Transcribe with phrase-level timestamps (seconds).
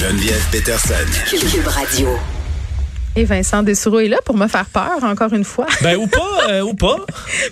[0.00, 0.94] Geneviève Peterson.
[1.28, 2.08] Cube Radio.
[3.16, 5.66] Et Vincent Dessoureau est là pour me faire peur, encore une fois.
[5.82, 6.96] Ben, ou pas, euh, ou pas.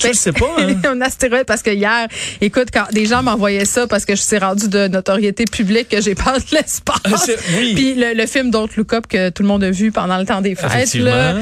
[0.00, 0.46] Je Ben, sais pas.
[0.58, 0.74] hein.
[0.88, 2.06] un astéroïde, parce que hier,
[2.40, 6.00] écoute, quand des gens m'envoyaient ça parce que je suis rendu de notoriété publique que
[6.00, 7.24] j'ai peur de l'espace.
[7.26, 7.74] C'est- oui.
[7.74, 10.24] Puis le, le film Don't Look Up que tout le monde a vu pendant le
[10.24, 10.94] temps des fêtes.
[10.94, 11.34] Là.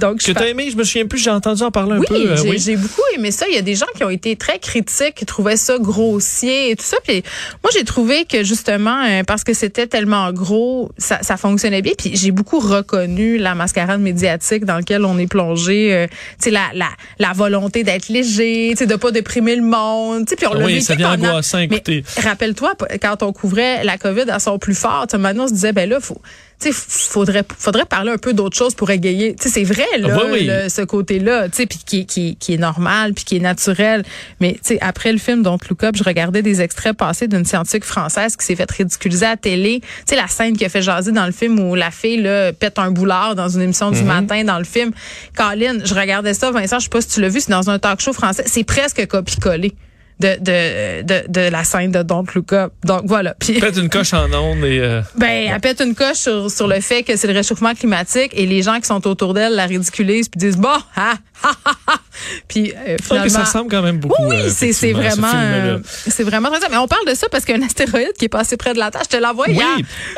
[0.00, 2.14] Donc, Que t'as aimé, je me souviens plus, j'ai entendu en parler un oui, peu.
[2.14, 3.46] euh, j'ai j'ai beaucoup aimé ça.
[3.48, 6.76] Il y a des gens qui ont été très critiques, qui trouvaient ça grossier et
[6.76, 6.96] tout ça.
[7.06, 7.22] Puis
[7.62, 11.92] moi, j'ai trouvé que justement, euh, parce que c'était tellement gros, ça, ça fonctionnait bien.
[11.96, 15.92] Puis j'ai beaucoup reconnu la mascarade médiatique dans laquelle on est plongé.
[15.94, 16.88] euh, tu sais, la, la,
[17.18, 20.26] la volonté d'être léger, tu sais, de pas déprimer le monde.
[20.26, 22.02] Puis on l'a Oui, ça devient pendant- angoissant, écoutez.
[22.22, 22.72] Rappelle-toi,
[23.02, 26.00] quand on couvrait la COVID à son plus fort, maintenant on se disait, ben là,
[26.00, 26.20] faut,
[26.60, 29.34] tu sais, faudrait, faudrait parler un peu d'autre chose pour égayer.
[29.34, 30.44] Tu sais, c'est vrai, là, Oui, oui.
[30.46, 34.04] le- ce côté-là, tu sais, puis qui, qui, qui est normal, puis qui est naturel.
[34.40, 37.44] Mais tu sais, après le film Don't Look Up, je regardais des extraits passés d'une
[37.44, 39.80] scientifique française qui s'est fait ridiculiser à la télé.
[39.80, 42.52] Tu sais, la scène qui a fait jaser dans le film où la fille là,
[42.52, 43.96] pète un boulard dans une émission Mhm.
[43.96, 44.92] du matin dans le film.
[45.36, 47.78] Colin, je regardais ça, Vincent, je sais pas si tu l'as vu, c'est dans un
[47.78, 48.44] talk show français.
[48.46, 49.72] C'est presque copie-collé.
[50.20, 52.72] De, de, de, de la scène de Don't Look Up.
[52.84, 53.34] Donc voilà.
[53.40, 54.78] Puis, Faites une coche en ondes et.
[54.78, 58.32] euh, ben, elle pète une coche sur, sur le fait que c'est le réchauffement climatique
[58.34, 61.72] et les gens qui sont autour d'elle la ridiculisent puis disent bon, ah, ah, ah,
[61.86, 61.94] ah.
[62.48, 62.96] puis euh,
[63.28, 64.22] ça ressemble quand même beaucoup.
[64.26, 66.68] oui, euh, oui, c'est ce vraiment, euh, c'est vraiment très ça.
[66.70, 68.72] Mais on parle de ça parce qu'il y a un astéroïde qui est passé près
[68.74, 69.02] de la Terre.
[69.04, 69.66] Je te l'envoie Oui, hier.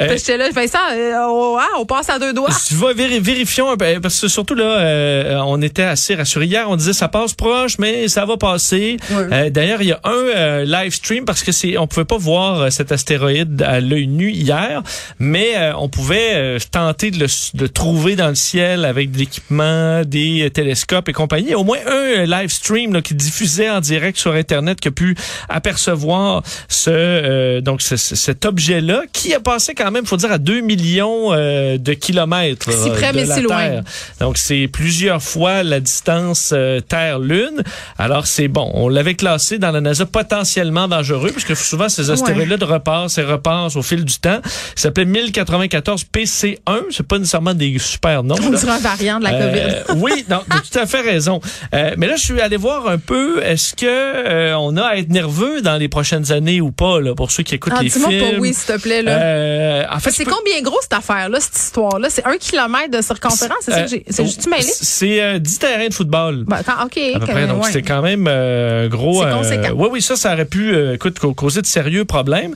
[0.01, 2.49] euh, J'étais là, Vincent, euh, oh, ah, on passe à deux doigts.
[2.67, 6.47] Tu vas véri- vérifions un peu, parce que surtout là, euh, on était assez rassurés.
[6.47, 8.97] Hier, on disait ça passe proche, mais ça va passer.
[9.11, 12.17] Euh, D'ailleurs, il y a un euh, live stream parce que c'est, on pouvait pas
[12.19, 14.83] voir euh, cet astéroïde à l'œil nu hier,
[15.19, 19.19] mais euh, on pouvait euh, tenter de le, de trouver dans le ciel avec de
[19.19, 21.55] l'équipement, des euh, télescopes et compagnie.
[21.55, 25.17] Au moins un live stream là, qui diffusait en direct sur Internet qui a pu
[25.49, 30.33] apercevoir ce euh, donc ce- ce- cet objet-là qui a passé quand même, faut dire,
[30.33, 33.81] à 2 millions euh, de kilomètres Si euh, près, de mais la si loin.
[34.21, 37.63] Donc c'est plusieurs fois la distance euh, Terre-Lune.
[37.99, 42.11] Alors c'est bon, on l'avait classé dans la NASA potentiellement dangereux parce que souvent ces
[42.11, 44.41] astéroïdes-là repassent et repassent au fil du temps.
[44.77, 46.57] Il s'appelait 1094 PC1,
[46.91, 48.35] c'est pas nécessairement des super noms.
[48.45, 50.01] On dirait un variant de la COVID.
[50.01, 51.41] oui, non, tu as tout à fait raison.
[51.75, 54.97] Euh, mais là, je suis allé voir un peu, est-ce que euh, on a à
[54.97, 57.89] être nerveux dans les prochaines années ou pas, là, pour ceux qui écoutent Ah, les
[57.89, 58.31] dis-moi films?
[58.33, 59.13] pas oui, s'il te plaît, là.
[59.13, 62.09] Euh, en fait, c'est peux- combien gros cette affaire-là, cette histoire-là?
[62.11, 64.05] C'est un kilomètre de circonférence, c'est ça que j'ai.
[64.09, 64.63] C'est Euh, juste mêlé?
[64.63, 66.45] C'est euh, 10 terrains de football.
[66.47, 66.99] Ben, quand- OK.
[66.99, 67.35] À peu quand près.
[67.35, 67.73] même, Donc, ouais.
[67.73, 69.23] c'était quand même euh, gros.
[69.25, 69.75] C'est conséquent.
[69.77, 72.55] oui, oui, ça, ça aurait pu euh, écoute, ca- causer de sérieux problèmes.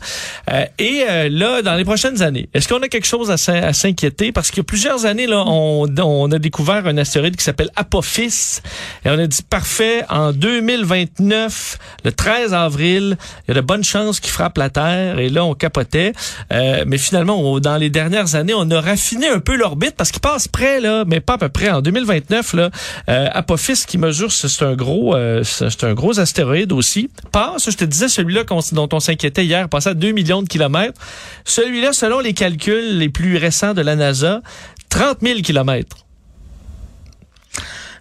[0.52, 3.36] Euh, et euh, là, dans les prochaines années, est-ce qu'on a quelque chose à
[3.72, 4.32] s'inquiéter?
[4.32, 7.70] Parce qu'il y a plusieurs années, là, on, on a découvert un astéroïde qui s'appelle
[7.76, 8.60] Apophis.
[9.06, 13.84] Et on a dit, parfait, en 2029, le 13 avril, il y a de bonnes
[13.84, 15.20] chances qu'il frappe la Terre.
[15.20, 16.12] Et là, on capotait.
[16.52, 20.20] Euh, mais finalement, dans les dernières années, on a raffiné un peu l'orbite parce qu'il
[20.20, 21.70] passe près, là, mais pas à peu près.
[21.70, 22.70] En 2029, là,
[23.08, 27.08] euh, Apophis qui mesure, c'est un gros, euh, c'est un gros astéroïde aussi.
[27.30, 31.00] Passe, je te disais, celui-là dont on s'inquiétait hier, passe à 2 millions de kilomètres.
[31.44, 34.40] Celui-là, selon les calculs les plus récents de la NASA,
[34.88, 36.05] 30 000 kilomètres.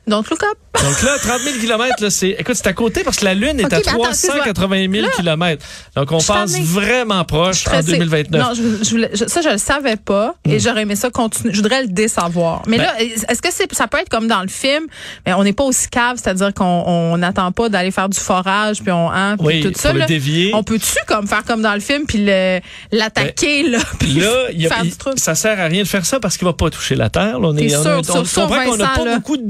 [0.08, 0.58] Donc, look up.
[0.84, 3.60] Donc là, 30 000 kilomètres, là, c'est, écoute, c'est à côté parce que la Lune
[3.62, 3.78] est à mais attends,
[4.10, 4.10] excuse-moi.
[4.44, 5.66] 380 000 Là, kilomètres.
[5.96, 7.92] Donc on passe vraiment proche en Stressée.
[7.94, 8.42] 2029.
[8.42, 11.54] Non, je, je voulais- ça, je le savais pas et j'aurais aimé ça continuer.
[11.54, 12.62] Je voudrais le désavoir.
[12.68, 12.82] Mais Hmm.
[12.82, 14.84] Ben- là, est-ce que c'est, ça peut être comme dans le film,
[15.26, 18.82] mais on n'est pas aussi cave, c'est-à-dire qu'on on n'attend pas d'aller faire du forage
[18.84, 19.94] puis on, hein, puis Oui, tout ça.
[19.94, 20.06] le là.
[20.08, 20.52] dévier.
[20.54, 22.18] On peut-tu comme faire comme dans le film puis
[22.92, 25.14] l'attaquer là, puis Là, il y a- faire du truc?
[25.20, 27.40] ça sert à rien de faire ça parce qu'il va pas toucher la Terre.
[27.40, 27.48] là.
[27.48, 29.16] On est, T'es on, sûr, on, on comprend qu'on n'a pas là.
[29.16, 29.46] beaucoup de,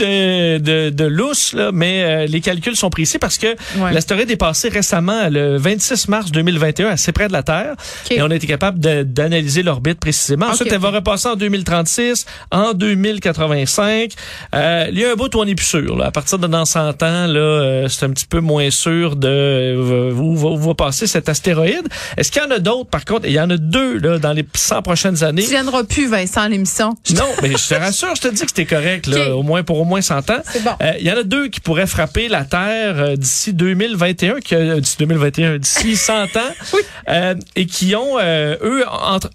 [0.60, 3.48] de, de lousse, là, mais euh, les calculs sont précis parce que
[3.78, 3.92] Ouais.
[3.94, 7.76] l'astéroïde est passé récemment le 26 mars 2021 assez près de la Terre
[8.10, 10.48] et on a été capable d'analyser l'orbite précisément.
[10.48, 14.12] Ensuite, OK, elle va repasser en 2036, en 2085.
[14.54, 15.96] Euh, il y a un bout où on est plus sûr.
[15.98, 16.06] Là.
[16.08, 19.28] À partir de dans 100 ans, là, euh, c'est un petit peu moins sûr de
[19.28, 21.88] euh, où, va, où va passer cet astéroïde.
[22.18, 23.26] Est-ce qu'il y en a d'autres, par contre?
[23.26, 25.44] Il y en a deux là, dans les 100 prochaines années.
[25.44, 26.96] Tu viendras plus, Vincent, l'émission.
[27.16, 29.80] Non, mais je te rassure, je te dis que c'était correct, là, au moins pour
[29.80, 30.35] au moins 100 ans.
[30.64, 30.72] Bon.
[30.82, 34.56] Euh, Il y en a deux qui pourraient frapper la Terre euh, d'ici 2021, qui,
[34.56, 36.28] euh, d'ici 2021, d'ici 100 ans,
[36.74, 36.82] Oui.
[37.10, 39.30] euh, et qui ont, eux, entre...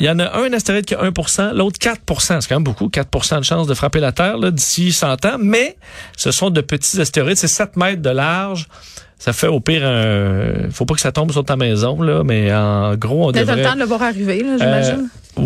[0.00, 2.88] Il y en a un astéroïde qui a 1% l'autre 4% C'est quand même beaucoup,
[2.88, 5.36] 4% de chance de frapper la Terre d'ici 100 ans.
[5.38, 5.76] Mais
[6.16, 8.66] ce sont de petits astéroïdes, c'est 7 mètres de large.
[9.18, 10.70] Ça fait au pire un...
[10.70, 13.62] faut pas que ça tombe sur ta maison, là, mais en gros, on le devrait...
[13.62, 15.08] temps de le voir arriver, là, j'imagine.
[15.38, 15.42] Euh,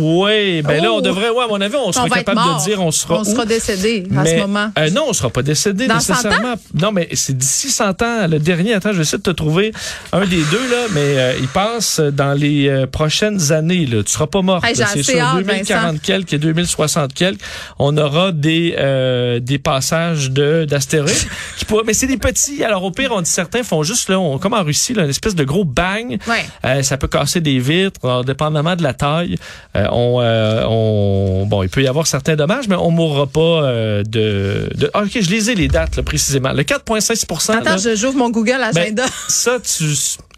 [0.00, 1.00] Oui, ben là, on Oh.
[1.00, 3.20] devrait, ouais, à mon avis, on sera va être capable de dire on sera On
[3.20, 3.24] où?
[3.24, 4.70] sera décédé à Mais, ce moment.
[4.78, 6.54] euh, non, on sera pas décédé Dans 100 nécessairement.
[6.74, 8.26] Non, mais c'est d'ici 100 ans.
[8.28, 9.72] Le dernier, attends, je vais essayer de te trouver
[10.12, 13.86] un des deux, là, mais euh, il passe dans les euh, prochaines années.
[13.86, 14.02] Là.
[14.02, 14.64] Tu seras pas mort.
[14.64, 17.40] Hey, c'est sur hâte, 2040 quelques et 2060 quelques.
[17.78, 21.14] On aura des, euh, des passages de d'astéroïdes.
[21.58, 22.64] qui pourraient- mais c'est des petits.
[22.64, 25.10] Alors, au pire, on dit certains font juste, là, on, comme en Russie, là, une
[25.10, 26.18] espèce de gros bang.
[26.26, 26.44] Ouais.
[26.64, 29.36] Euh, ça peut casser des vitres, alors, dépendamment de la taille.
[29.76, 33.40] Euh, on, euh, on, bon, il peut y avoir certains dommages, mais on mourra pas
[33.40, 34.90] euh, de, de.
[34.94, 36.52] Ah, ok, je lisais les dates là, précisément.
[36.52, 39.04] Le 4,6 là, Attends, je- j'ouvre mon Google ben, Agenda.
[39.28, 39.84] ça, tu,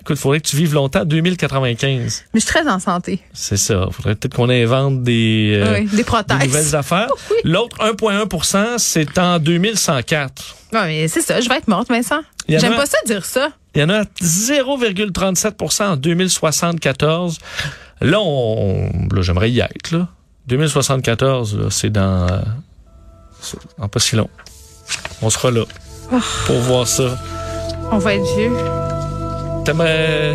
[0.00, 2.24] écoute, faudrait que tu vives longtemps, 2095.
[2.34, 3.20] Mais je suis très en santé.
[3.32, 3.86] C'est ça.
[3.90, 6.38] Faudrait peut-être qu'on invente des, euh, oui, des des prothèses.
[6.44, 7.08] nouvelles affaires.
[7.44, 10.56] L'autre 1,1% c'est en 2104.
[10.72, 12.20] Ouais, mais c'est ça, je vais être morte, Vincent.
[12.58, 13.50] J'aime pas ça dire ça.
[13.74, 17.38] Il y en a 0,37% en 2074.
[18.00, 20.08] Là, on, là, j'aimerais y être, là.
[20.46, 22.40] 2074, là, c'est dans, euh,
[23.78, 24.28] dans pas si long.
[25.22, 25.62] On sera là
[26.46, 27.16] pour voir ça.
[27.92, 28.50] On va être vieux.
[29.64, 30.34] T'aimerais,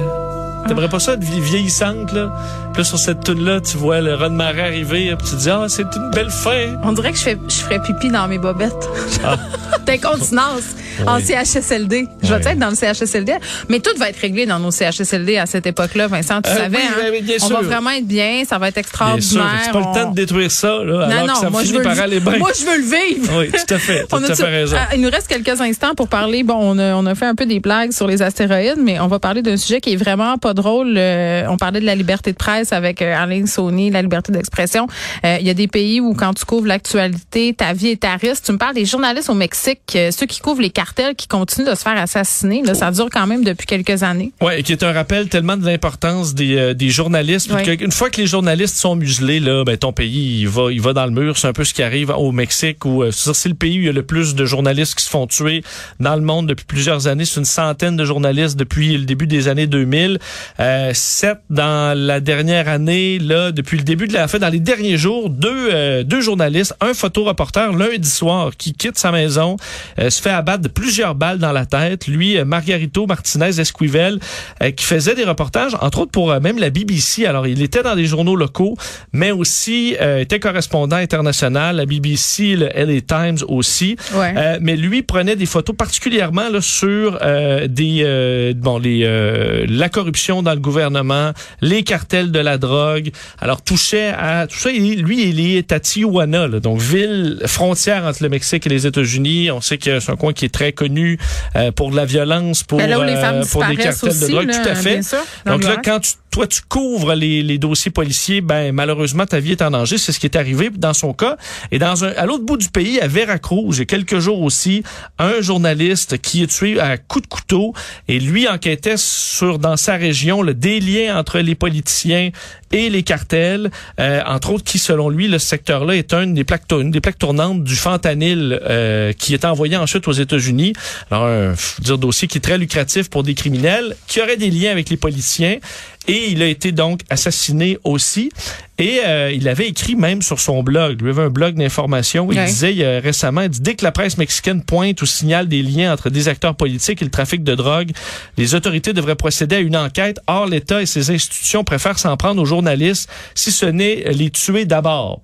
[0.68, 2.34] t'aimerais pas ça être vie- vieillissante, là?
[2.76, 5.66] Puis sur cette tune-là, tu vois le de marée arriver, puis tu te dis, ah,
[5.70, 6.76] c'est une belle fin.
[6.84, 8.90] On dirait que je, fais, je ferais pipi dans mes bobettes.
[9.24, 9.38] Ah.
[9.86, 10.64] D'incontinence
[11.08, 11.20] en.
[11.20, 12.08] CHSLD.
[12.24, 12.52] Je vais Oui.
[12.52, 13.34] être dans le CHSLD.
[13.70, 16.42] Mais tout va être réglé dans nos CHSLD à cette époque-là, Vincent.
[16.42, 16.84] Tu Euh, savais, oui,
[17.18, 17.20] hein?
[17.24, 18.44] bien On va vraiment être bien.
[18.48, 19.46] Ça va être extraordinaire.
[19.66, 21.68] c'est pas le temps de détruire ça, là, alors Non, que non, ça moi je,
[21.68, 22.02] finit veux par le...
[22.02, 22.38] aller bien.
[22.38, 23.40] moi, je veux le vivre.
[23.40, 24.06] Oui, tout à fait.
[24.12, 24.78] On tout a à fait raison.
[24.80, 26.44] Ah, il nous reste quelques instants pour parler.
[26.44, 29.08] Bon, on a, on a fait un peu des blagues sur les astéroïdes, mais on
[29.08, 30.96] va parler d'un sujet qui est vraiment pas drôle.
[30.98, 34.88] Euh, on parlait de la liberté de presse avec euh, Alain Sony, la liberté d'expression.
[35.26, 38.16] Euh, Il y a des pays où quand tu couvres l'actualité, ta vie est à
[38.16, 38.44] risque.
[38.46, 41.68] Tu me parles des journalistes au Mexique, euh, ceux qui couvrent les cartels qui continuent
[41.68, 42.64] de se faire assassiner.
[42.64, 44.32] Là, ça dure quand même depuis quelques années.
[44.42, 47.52] Ouais, qui est un rappel tellement de l'importance des, euh, des journalistes.
[47.52, 47.76] Ouais.
[47.76, 50.94] Une fois que les journalistes sont muselés, là, ben ton pays il va, il va
[50.94, 51.38] dans le mur.
[51.38, 53.86] C'est un peu ce qui arrive au Mexique où euh, c'est le pays où il
[53.86, 55.64] y a le plus de journalistes qui se font tuer
[56.00, 57.26] dans le monde depuis plusieurs années.
[57.26, 60.20] C'est une centaine de journalistes depuis le début des années 2000.
[60.60, 64.60] Euh, sept dans la dernière année, là, depuis le début de la fin, dans les
[64.60, 69.58] derniers jours, deux, euh, deux journalistes, un photoreporter lundi soir qui quitte sa maison,
[70.00, 72.08] euh, se fait abattre de plusieurs balles dans la tête.
[72.08, 74.20] Lui, euh, Margarito Martinez Esquivel,
[74.62, 77.26] euh, qui faisait des reportages, entre autres pour euh, même la BBC.
[77.26, 78.76] Alors, il était dans des journaux locaux,
[79.14, 83.96] mais aussi euh, était correspondant international, la BBC, le LA Times aussi.
[84.14, 84.34] Ouais.
[84.36, 89.66] Euh, mais lui prenait des photos particulièrement là, sur euh, des euh, bon les euh,
[89.68, 91.32] la corruption dans le gouvernement,
[91.62, 93.12] les cartels de la drogue.
[93.40, 94.72] Alors touchait à tout ça.
[94.72, 99.52] lui, il est à Tijuana, là, donc ville frontière entre le Mexique et les États-Unis.
[99.52, 101.18] On sait que c'est un coin qui est très connu
[101.56, 104.22] euh, pour de la violence, pour Ben là où les euh, pour des cartels aussi,
[104.22, 104.48] de drogue.
[104.48, 105.02] là, tout à fait.
[105.02, 109.40] sûr, Donc là, quand tu, toi tu couvres les, les dossiers policiers, ben malheureusement ta
[109.40, 109.98] vie est en danger.
[109.98, 111.38] C'est ce qui est arrivé dans son cas.
[111.72, 114.42] Et dans un, à l'autre bout du pays, à Veracruz, il y a quelques jours
[114.42, 114.84] aussi,
[115.18, 117.74] un journaliste qui est tué à coups de couteau
[118.10, 122.32] et lui enquêtait sur dans sa région le des liens entre les politiciens
[122.74, 123.72] et les cartels,
[124.02, 127.18] euh, entre autres qui selon lui le secteur-là est une des plaques une des plaques
[127.18, 130.74] tournantes du fentanyl euh, qui est envoyé ensuite aux États-Unis.
[131.10, 134.72] Alors un dire dossier qui est très lucratif pour des criminels qui auraient des liens
[134.72, 135.60] avec les politiciens
[136.08, 138.32] et il a été donc assassiné aussi.
[138.78, 142.34] Et euh, il avait écrit même sur son blog, lui avait un blog d'information où
[142.34, 142.46] il Ouais.
[142.46, 145.94] disait a récemment, il dit, dès que la presse mexicaine pointe ou signale des liens
[145.94, 147.92] entre des acteurs politiques et le trafic de drogue,
[148.38, 150.20] les autorités devraient procéder à une enquête.
[150.28, 154.66] Or, l'État et ses institutions préfèrent s'en prendre aux journalistes, si ce n'est les tuer
[154.66, 155.22] d'abord.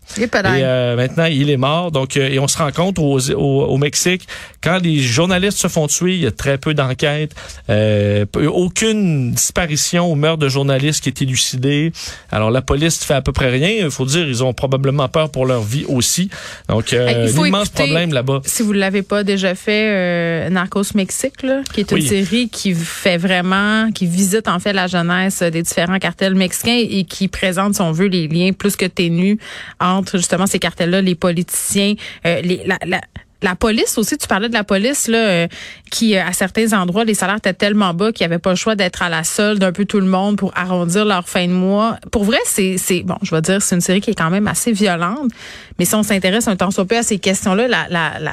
[0.58, 1.92] Et euh, maintenant, il est mort.
[1.92, 4.28] Donc, euh, et on se rend compte au, au, au Mexique,
[4.64, 7.34] quand les journalistes se font tuer, il y a très peu d'enquêtes,
[7.70, 8.26] euh,
[8.62, 11.92] aucune disparition ou meurtre de journalistes qui est élucidé.
[12.32, 13.70] Alors, la police fait à peu près rien.
[13.70, 16.30] Il faut dire, ils ont probablement peur pour leur vie aussi.
[16.70, 18.42] Donc, euh, Hey, il un faut immense écouter- problème là-bas.
[18.46, 22.08] si vous l'avez pas déjà fait, euh, Narcos Mexique, là, qui est une Oui.
[22.08, 27.04] série qui fait vraiment, qui visite en fait la jeunesse des différents cartels mexicains et
[27.04, 29.38] qui présente, si on veut, les liens plus que ténus
[29.80, 31.96] entre justement ces cartels-là, les politiciens,
[32.26, 33.02] euh, les, la, la,
[33.44, 35.48] la police aussi, tu parlais de la police là, euh,
[35.92, 38.76] qui euh, à certains endroits les salaires étaient tellement bas qu'ils n'avaient pas le choix
[38.76, 41.98] d'être à la solde d'un peu tout le monde pour arrondir leur fin de mois.
[42.12, 44.48] Pour vrai, c'est c'est bon, je vais dire c'est une série qui est quand même
[44.48, 45.30] assez violente,
[45.78, 48.32] mais si on s'intéresse un temps soit peu à ces questions-là, la, la, la,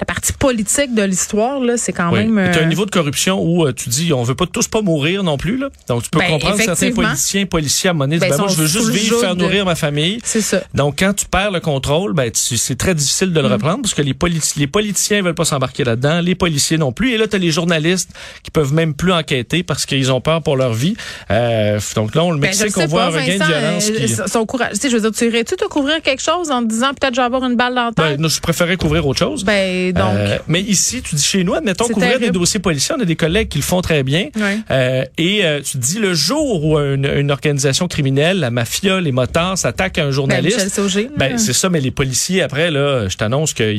[0.00, 2.26] la partie politique de l'histoire là, c'est quand Oui.
[2.26, 4.46] même Tu as un euh, niveau de corruption où euh, tu dis on veut pas
[4.46, 5.68] tous pas mourir non plus là.
[5.88, 8.66] Donc tu peux Ben, comprendre certains politiciens, policiers à donné, Ben, ben, moi je veux
[8.66, 10.20] juste vivre, faire de- nourrir ma famille.
[10.24, 10.62] c'est ça.
[10.72, 14.02] Donc, quand tu perds le contrôle, ben, c'est très difficile de le reprendre parce que
[14.02, 17.12] les, politi- les politiciens veulent pas s'embarquer là-dedans, les policiers non plus.
[17.12, 18.10] Et là, tu as les journalistes
[18.42, 20.94] qui peuvent même plus enquêter parce qu'ils ont peur pour leur vie.
[21.30, 23.90] Euh, donc là, on le Ben, Mexique, sais on voit pas, un regain de violence.
[23.90, 24.72] euh, qui- son courage.
[24.74, 27.14] Tu sais, je veux dire, tu irais-tu te couvrir quelque chose en te disant peut-être
[27.14, 28.20] je vais avoir une balle dans la Ben, tête?
[28.20, 29.44] non, je préférais couvrir autre chose.
[29.44, 30.04] Ben, donc.
[30.14, 33.16] Euh, mais ici, tu dis chez nous, admettons, couvrir des dossiers policiers, on a des
[33.16, 34.28] collègues qui le font très bien.
[34.36, 34.58] Ouais.
[34.70, 39.12] Euh, et tu te dis, le jour où une, une organisation criminelle, la mafia, les
[39.12, 40.80] motards, s'attaquent à un Ben, journaliste,
[41.16, 43.74] ben, c'est ça, mais les policiers, après, là, je t'annonce qu'ils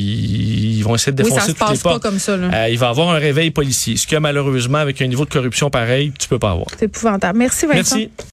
[0.77, 2.03] ils vont essayer de oui, défoncer ça se toutes les passe pas portes.
[2.03, 2.37] comme ça.
[2.37, 2.69] là.
[2.69, 3.97] Il va avoir un réveil policier.
[3.97, 6.67] Ce que malheureusement, avec un niveau de corruption pareil, tu peux pas avoir.
[6.77, 7.39] C'est épouvantable.
[7.39, 7.95] Merci, Vincent.
[7.97, 8.09] Merci.